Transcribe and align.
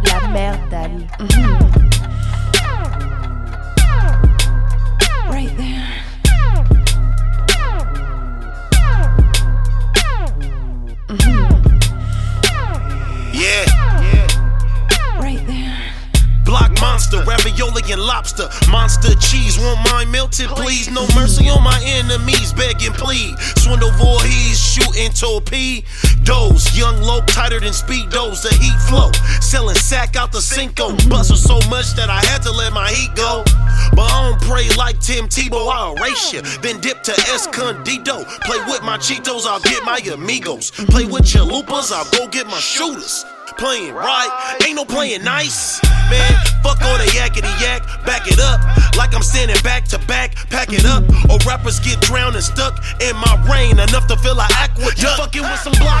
de 0.00 0.10
la 0.10 0.28
merde, 0.28 0.70
Dali. 0.70 1.08
Right 5.28 5.56
there. 5.56 5.86
Yeah. 13.32 13.64
Right 15.18 15.46
there. 15.46 15.76
Block 16.44 16.72
monster, 16.80 17.22
ravioli 17.22 17.82
and 17.92 18.02
lobster. 18.02 18.48
Monster 18.70 19.14
cheese, 19.20 19.58
want 19.58 19.80
mine 19.90 20.10
melted, 20.10 20.48
please. 20.48 20.90
No 20.90 21.06
mercy 21.14 21.48
on 21.48 21.62
my 21.62 21.80
enemies, 21.84 22.52
beg 22.52 22.82
and 22.82 22.94
plead. 22.94 23.38
Swindle 23.58 23.92
Voorhees, 23.92 24.58
shooting 24.58 25.12
torpedoes. 26.30 26.76
Young 26.76 27.00
low, 27.02 27.20
tighter 27.26 27.60
than 27.60 27.72
speedos. 27.72 28.42
The 28.42 28.54
heat 28.54 28.78
flow, 28.88 29.10
selling 29.40 29.76
sack 29.76 30.16
out 30.16 30.32
the 30.32 30.40
Cinco. 30.40 30.96
Bustle 31.08 31.36
so 31.36 31.58
much 31.68 31.94
that 31.94 32.08
I 32.08 32.20
had 32.26 32.42
to 32.42 32.50
let 32.50 32.72
my 32.72 32.90
heat 32.90 33.14
go. 33.14 33.42
But 33.94 34.10
I 34.10 34.30
don't 34.30 34.40
pray 34.42 34.68
like 34.76 35.00
Tim 35.00 35.26
Tebow, 35.26 35.70
I'll 35.70 35.96
erase 35.96 36.32
you. 36.32 36.42
Then 36.62 36.80
dip 36.80 37.02
to 37.04 37.12
Escondido. 37.34 38.24
Play 38.44 38.58
with 38.66 38.82
my 38.82 38.98
Cheetos, 38.98 39.46
I'll 39.46 39.60
get 39.60 39.84
my 39.84 39.98
amigos. 40.12 40.70
Play 40.70 41.04
with 41.04 41.22
chalupas, 41.22 41.92
I'll 41.92 42.10
go 42.10 42.28
get 42.28 42.46
my 42.46 42.58
shooters. 42.58 43.24
Playing 43.58 43.94
right, 43.94 44.56
ain't 44.66 44.76
no 44.76 44.84
playing 44.84 45.24
nice. 45.24 45.82
Man, 46.08 46.32
fuck 46.62 46.80
all 46.82 46.96
the 46.96 47.04
yakety 47.12 47.50
yak, 47.60 47.82
back 48.06 48.26
it 48.26 48.38
up. 48.38 48.60
Like 48.96 49.14
I'm 49.14 49.22
standing 49.22 49.60
back 49.62 49.84
to 49.88 49.98
back, 50.06 50.34
pack 50.50 50.72
it 50.72 50.86
up. 50.86 51.02
Or 51.28 51.36
rappers 51.46 51.80
get 51.80 52.00
drowned 52.00 52.36
and 52.36 52.44
stuck 52.44 52.78
in 53.02 53.14
my 53.16 53.34
rain, 53.50 53.78
enough 53.78 54.06
to 54.06 54.16
fill 54.16 54.38
a 54.38 54.46
aqueduct. 54.50 55.02
You 55.02 55.08
fucking 55.16 55.42
with 55.42 55.60
some 55.60 55.74
block 55.82 55.99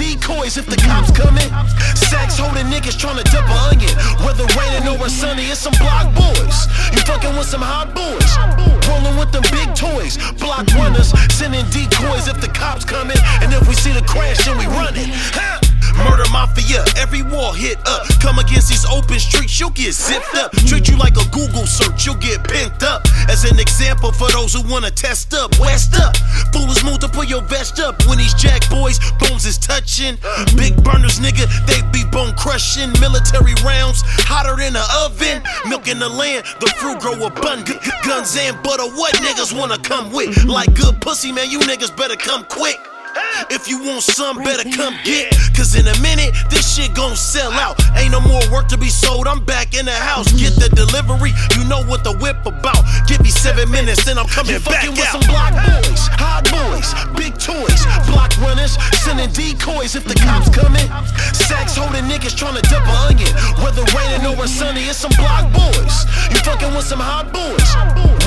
decoys 0.00 0.56
if 0.56 0.64
the 0.64 0.76
cops 0.76 1.12
coming. 1.12 1.50
Sacks 1.94 2.38
holding 2.38 2.66
niggas 2.72 2.96
trying 2.98 3.20
to 3.20 3.26
dump 3.28 3.48
a 3.48 3.58
onion. 3.68 3.92
Whether 4.24 4.48
raining 4.56 4.88
or 4.88 5.08
sunny, 5.08 5.44
it's 5.52 5.60
some 5.60 5.76
block 5.76 6.08
boys. 6.16 6.56
You 6.96 7.04
fucking 7.04 7.36
with 7.36 7.46
some 7.46 7.60
hot 7.60 7.92
boys, 7.92 8.30
rolling 8.88 9.16
with 9.20 9.30
them 9.30 9.44
big 9.52 9.68
toys, 9.76 10.16
block 10.40 10.66
runners, 10.72 11.12
sending 11.30 11.68
decoys 11.68 12.26
if 12.28 12.40
the 12.40 12.48
cops 12.48 12.84
coming. 12.84 13.18
And 13.44 13.52
if 13.52 13.68
we 13.68 13.74
see 13.74 13.92
the 13.92 14.02
crash, 14.02 14.40
then 14.44 14.56
we 14.56 14.66
run 14.66 14.96
it. 14.96 15.12
Murder 16.00 16.24
mafia, 16.32 16.84
every 16.96 17.20
wall 17.20 17.52
hit 17.52 17.76
up. 17.86 18.08
Come 18.20 18.38
against 18.38 18.70
these 18.70 18.86
open 18.86 19.18
streets, 19.20 19.60
you'll 19.60 19.76
get 19.76 19.92
zipped 19.92 20.34
up. 20.34 20.52
Treat 20.64 20.88
you 20.88 20.96
like 20.96 21.16
a 21.20 21.28
Google 21.28 21.66
an 24.10 24.14
example 24.14 24.28
for 24.28 24.32
those 24.32 24.52
who 24.54 24.62
wanna 24.72 24.90
test 24.90 25.34
up, 25.34 25.58
west 25.58 25.94
up. 25.96 26.16
Foolish 26.52 26.82
move 26.84 26.98
to 27.00 27.08
put 27.08 27.28
your 27.28 27.42
vest 27.42 27.78
up 27.80 28.04
when 28.06 28.18
these 28.18 28.34
jack 28.34 28.68
boys 28.70 28.98
bones 29.18 29.46
is 29.46 29.58
touching. 29.58 30.16
Big 30.56 30.76
burners, 30.82 31.18
nigga, 31.18 31.46
they 31.66 31.80
be 31.92 32.04
bone 32.10 32.34
crushing. 32.36 32.92
Military 33.00 33.54
rounds 33.64 34.02
hotter 34.26 34.56
than 34.56 34.72
the 34.74 34.84
oven. 35.04 35.42
Milk 35.68 35.88
in 35.88 35.98
the 35.98 36.08
land, 36.08 36.44
the 36.60 36.66
fruit 36.78 36.98
grow 37.00 37.14
abundant. 37.26 37.66
Gu- 37.66 37.74
gu- 37.74 38.08
Guns 38.08 38.36
and 38.36 38.60
butter, 38.62 38.86
what 38.96 39.14
niggas 39.16 39.56
wanna 39.56 39.78
come 39.78 40.12
with? 40.12 40.44
Like 40.44 40.74
good 40.74 41.00
pussy, 41.00 41.32
man, 41.32 41.50
you 41.50 41.60
niggas 41.60 41.94
better 41.96 42.16
come 42.16 42.44
quick. 42.44 42.76
If 43.50 43.68
you 43.68 43.82
want 43.82 44.02
some, 44.02 44.38
better 44.38 44.68
come 44.70 44.94
get. 45.04 45.34
Cause 45.56 45.74
in 45.74 45.86
a 45.88 45.98
minute, 46.00 46.32
this 46.50 46.62
shit 46.76 46.94
gon' 46.94 47.16
sell 47.16 47.52
out. 47.52 47.80
Ain't 47.96 48.12
no 48.12 48.20
more 48.20 48.40
work 48.52 48.68
to 48.68 48.78
be 48.78 48.88
sold, 48.88 49.26
I'm 49.26 49.44
back 49.44 49.74
in 49.74 49.86
the 49.86 49.92
house. 49.92 50.30
Get 50.32 50.54
the 50.54 50.70
delivery, 50.70 51.32
you 51.58 51.66
know 51.66 51.82
what 51.82 52.04
the 52.04 52.14
whip 52.22 52.38
about. 52.46 52.78
Give 53.06 53.20
me 53.20 53.30
seven 53.30 53.70
minutes, 53.70 54.04
then 54.04 54.18
I'm 54.18 54.28
coming 54.28 54.54
You 54.54 54.60
back 54.60 54.86
fucking 54.86 54.94
with 54.94 55.10
some 55.10 55.26
block 55.26 55.52
boys, 55.66 56.02
hot 56.14 56.46
boys, 56.46 56.94
big 57.18 57.34
toys, 57.42 57.82
block 58.06 58.30
runners, 58.38 58.78
sending 59.02 59.30
decoys 59.34 59.98
if 59.98 60.04
the 60.04 60.14
cops 60.14 60.48
coming. 60.54 60.86
Sacks 61.34 61.74
holding 61.76 62.06
niggas 62.06 62.38
trying 62.38 62.54
to 62.54 62.64
dump 62.70 62.86
a 62.86 62.96
onion. 63.10 63.34
Whether 63.60 63.82
raining 63.98 64.24
or 64.30 64.46
sunny, 64.46 64.86
it's 64.86 65.02
some 65.02 65.12
block 65.18 65.50
boys. 65.50 66.06
You 66.30 66.38
fucking 66.46 66.70
with 66.72 66.86
some 66.86 67.02
hot 67.02 67.34
boys, 67.34 67.66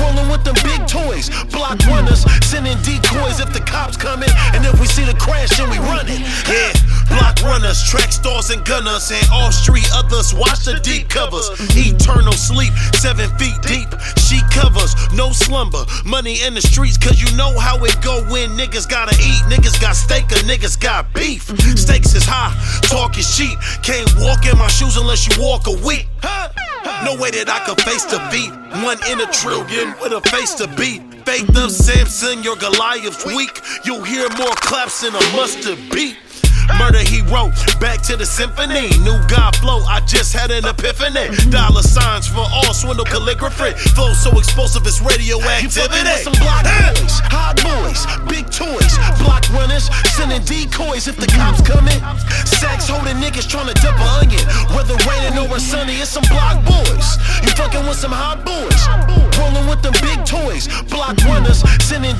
rolling 0.00 0.28
with 0.28 0.44
them 0.44 0.54
big 0.64 0.86
toys, 0.86 1.30
block 1.50 1.78
runners, 1.86 2.24
sending 2.44 2.76
decoys 2.82 3.40
if 3.40 3.52
the 3.52 3.62
cops 3.66 3.96
coming. 3.96 4.30
And 4.54 4.64
if 4.64 4.78
we 4.80 4.86
see 4.86 5.04
the 5.04 5.14
crash, 5.14 5.56
then 5.56 5.70
we 5.70 5.78
run 5.78 6.06
it. 6.08 6.20
Yeah, 6.48 6.72
block 7.08 7.42
runners, 7.42 7.82
track 7.82 8.12
stars 8.12 8.50
and 8.50 8.64
gunners, 8.64 9.10
and 9.10 9.24
all 9.32 9.52
street 9.52 9.88
others 9.94 10.34
watch 10.34 10.64
the 10.64 10.80
deep 10.80 11.08
covers. 11.08 11.50
Eternal 11.76 12.32
sleep, 12.32 12.72
seven 12.94 13.28
feet 13.38 13.56
deep. 13.62 13.90
She 14.18 14.40
covers, 14.50 14.94
no 15.12 15.32
slumber. 15.32 15.84
Money 16.04 16.42
in 16.42 16.54
the 16.54 16.62
streets, 16.62 16.98
cause 16.98 17.20
you 17.20 17.30
know 17.36 17.58
how 17.58 17.82
it 17.84 17.96
go 18.02 18.22
when 18.30 18.50
niggas 18.56 18.88
gotta 18.88 19.14
eat. 19.20 19.42
Niggas 19.50 19.80
got 19.80 19.96
steak 19.96 20.24
or 20.32 20.42
niggas 20.46 20.80
got 20.80 21.12
beef. 21.14 21.44
Stakes 21.78 22.14
is 22.14 22.24
high, 22.24 22.54
talk 22.88 23.18
is 23.18 23.36
cheap. 23.36 23.58
Can't 23.82 24.10
walk 24.18 24.46
in 24.46 24.56
my 24.58 24.68
shoes 24.68 24.96
unless 24.96 25.26
you 25.28 25.42
walk 25.42 25.66
a 25.66 25.76
week. 25.86 26.06
No 27.04 27.16
way 27.16 27.30
that 27.32 27.48
I 27.48 27.60
could 27.66 27.80
face 27.82 28.04
defeat. 28.04 28.50
One 28.82 28.98
in 29.12 29.20
a 29.20 29.26
trillion 29.30 29.94
with 30.00 30.12
a 30.12 30.20
face 30.30 30.54
to 30.54 30.66
beat. 30.68 31.02
Faith 31.24 31.56
of 31.56 31.70
Samson, 31.70 32.42
your 32.42 32.56
Goliath's 32.56 33.24
weak. 33.26 33.60
You'll 33.84 34.02
hear 34.04 34.28
more 34.38 34.54
claps 34.56 35.02
than 35.02 35.14
a 35.14 35.36
mustard 35.36 35.78
beat. 35.90 36.16
Murder 36.78 37.00
he 37.00 37.22
wrote, 37.32 37.52
back 37.80 38.00
to 38.08 38.16
the 38.16 38.26
symphony. 38.26 38.88
New 39.04 39.18
God 39.28 39.56
flow, 39.56 39.82
I 39.84 40.00
just 40.06 40.32
had 40.32 40.50
an 40.50 40.64
epiphany. 40.64 41.28
Dollar 41.50 41.82
signs 41.82 42.26
for 42.26 42.44
all 42.44 42.74
swindle 42.74 43.04
calligraphy. 43.04 43.72
Flow 43.94 44.12
so 44.14 44.30
explosive, 44.38 44.86
it's 44.86 45.00
You 45.00 45.08
radioactivity. 45.08 45.70
fucking 45.70 46.04
with 46.04 46.24
some 46.24 46.38
block 46.40 46.64
boys, 46.64 47.14
hot 47.30 47.56
boys, 47.60 48.00
big 48.28 48.46
toys, 48.50 48.96
block 49.22 49.44
runners, 49.52 49.88
sending 50.16 50.42
decoys 50.44 51.08
if 51.08 51.16
the 51.16 51.28
cops 51.28 51.60
coming. 51.62 52.00
Sacks 52.44 52.88
holding 52.88 53.16
niggas 53.20 53.48
trying 53.48 53.68
to 53.68 53.76
dump 53.80 53.98
a 54.00 54.08
onion. 54.24 54.44
Whether 54.72 54.96
raining 55.04 55.38
or 55.38 55.58
sunny, 55.58 56.00
it's 56.00 56.10
some 56.10 56.24
block 56.30 56.64
boys. 56.64 57.06
You 57.44 57.50
fucking 57.54 57.84
with 57.86 57.98
some 57.98 58.12
hot 58.12 58.44
boys, 58.44 58.80
rolling 59.38 59.68
with 59.68 59.82
them 59.82 59.94
big 60.00 60.24
toys, 60.24 60.68
block 60.88 61.16
runners, 61.24 61.60
sending 61.84 62.16